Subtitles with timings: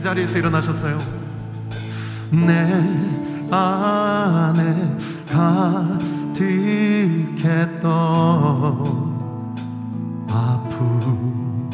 [0.00, 0.96] 그 자리에서 일어나셨어요.
[2.30, 2.72] 내
[3.50, 4.96] 안에
[5.28, 6.40] 가득했던
[10.30, 11.68] 아픔.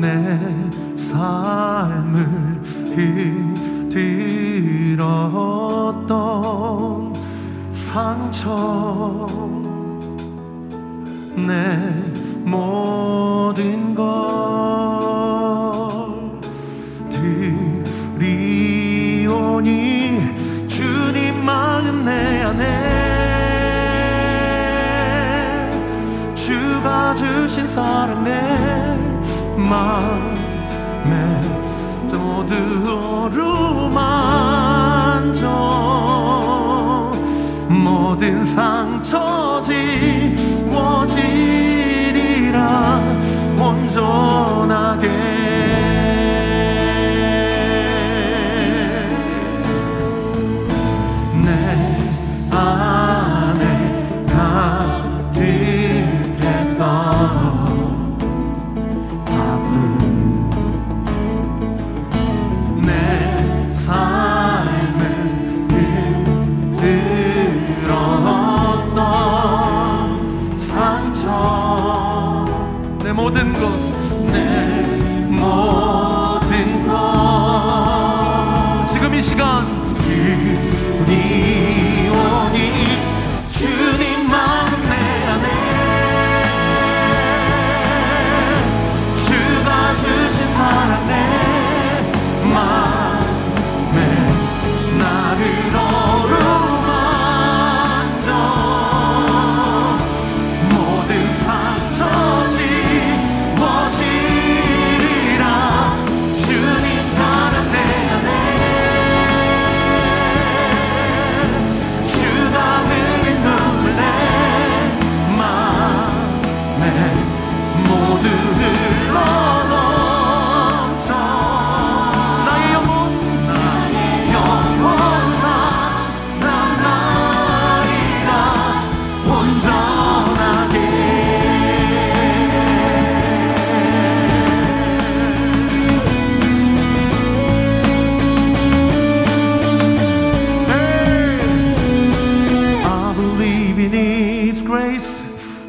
[0.00, 0.40] 내
[0.96, 2.62] 삶을
[3.90, 4.96] 뒤들었던
[7.74, 9.26] 상처.
[11.36, 11.76] 내
[12.42, 15.05] 모든 걸
[18.18, 19.66] 드리오니
[20.68, 22.64] 주님 마음 내 안에
[26.34, 28.30] 주가 주신 사랑 내
[29.56, 31.36] 마음에
[32.46, 32.54] 모두
[33.32, 34.16] 어루만져.
[37.68, 41.16] 모든 상처 지워지리라.
[43.58, 45.08] 온전하게
[79.36, 79.66] 시간.
[81.04, 82.56] 주니 오니
[83.52, 84.05] 주님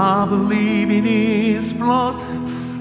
[0.00, 2.22] I believe in His blood.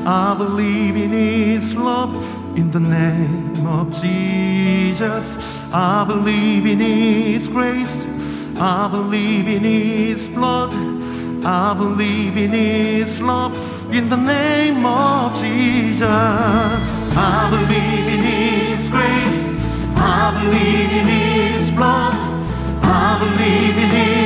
[0.05, 2.15] I believe in His love.
[2.55, 5.35] In the name of Jesus,
[5.73, 7.91] I believe in His grace.
[8.59, 10.71] I believe in His blood.
[11.43, 13.57] I believe in His love.
[13.91, 19.57] In the name of Jesus, I believe in His grace.
[19.97, 22.13] I believe in His blood.
[22.83, 24.16] I believe in His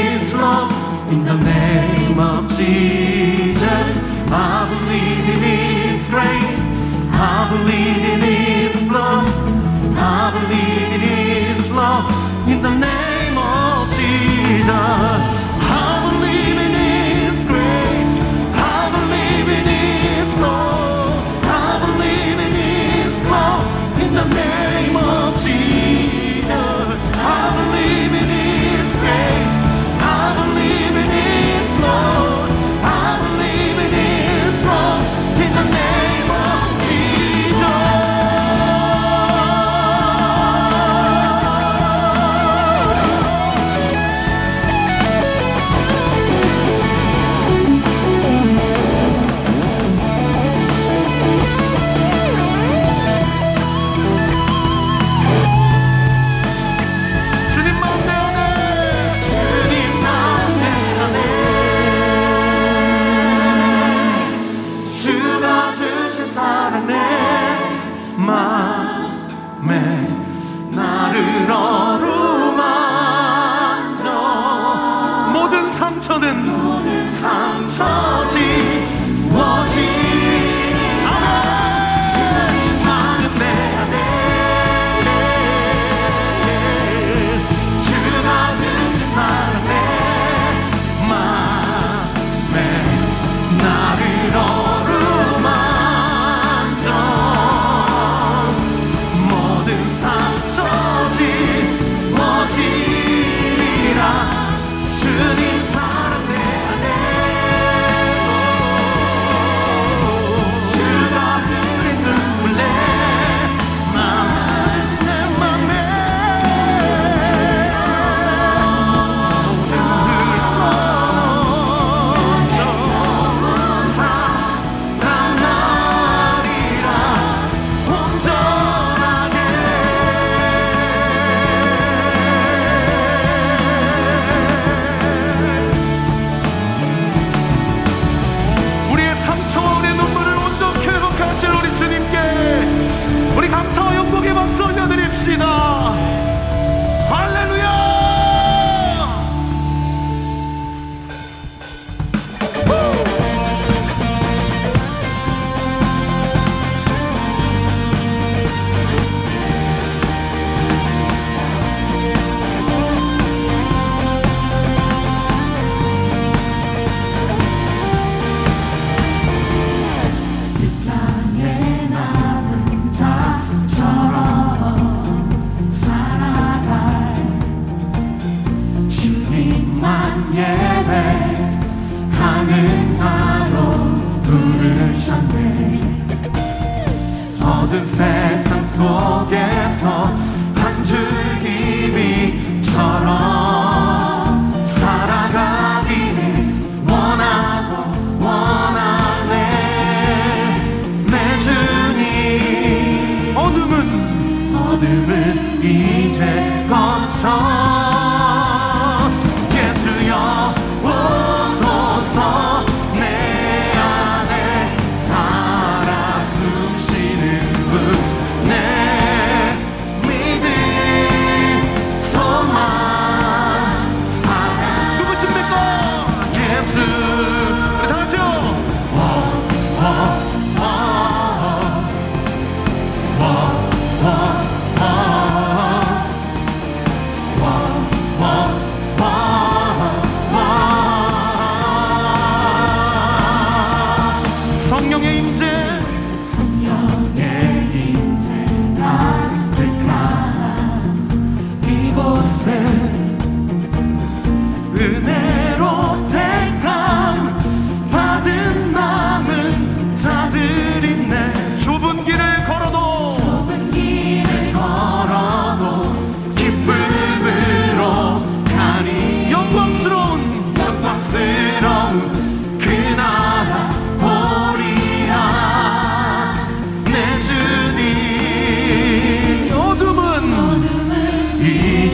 [187.72, 190.14] 모든 세상 속에서
[190.56, 191.31] 한 줄.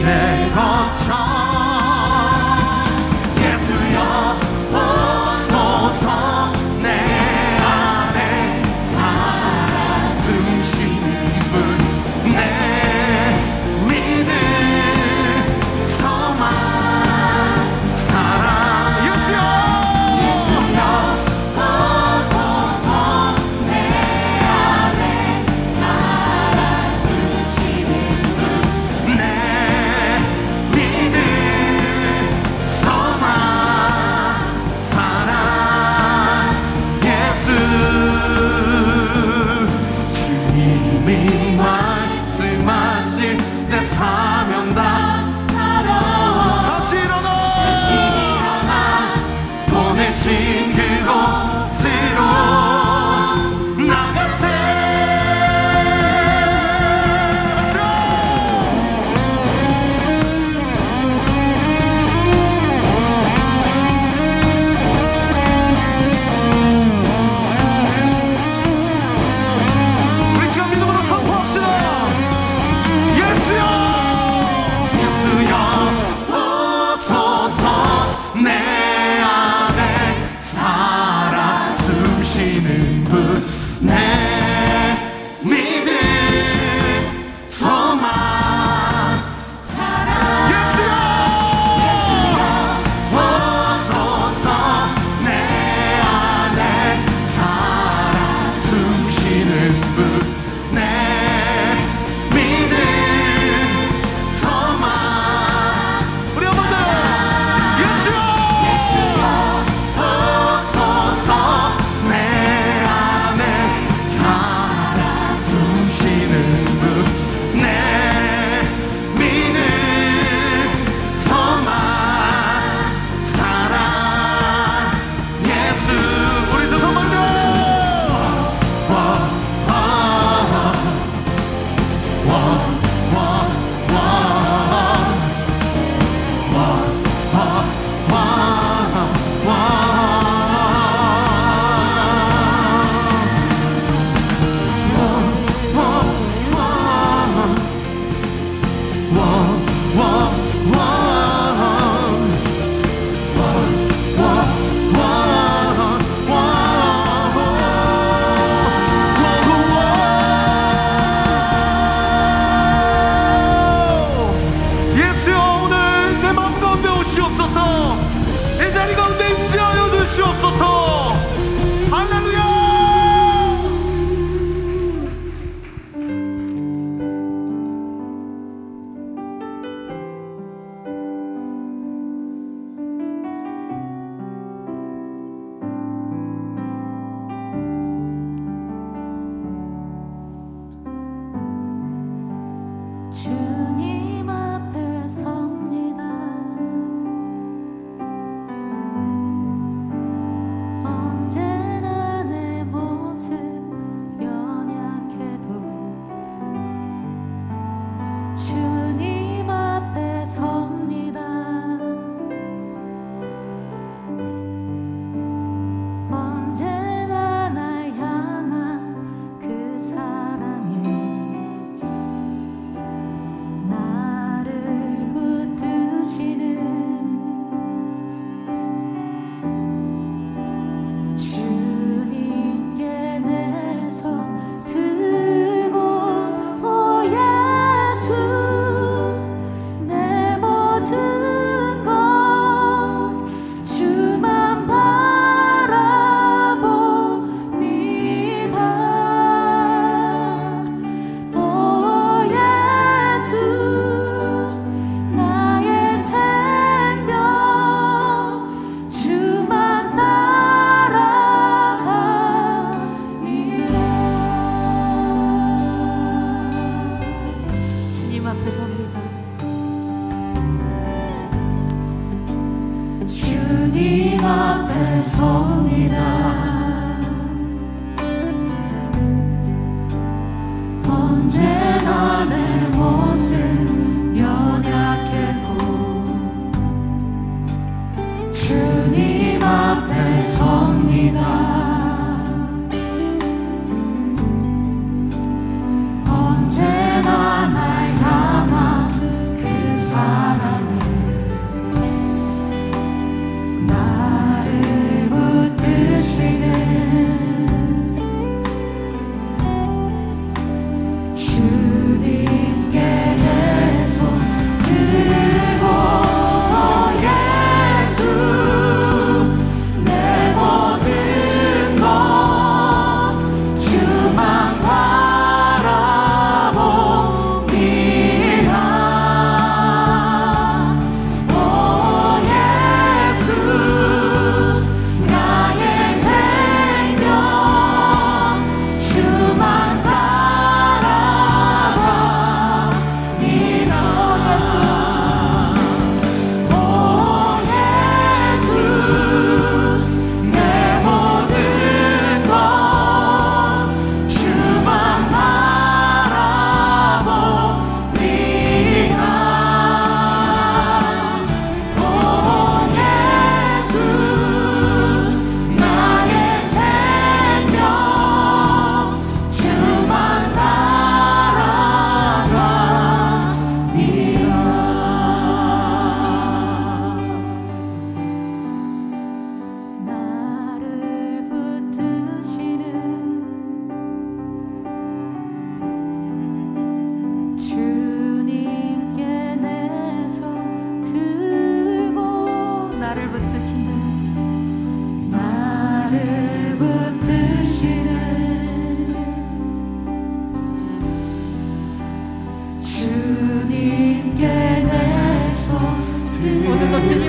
[0.08, 0.67] and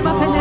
[0.00, 0.39] 주님 앞에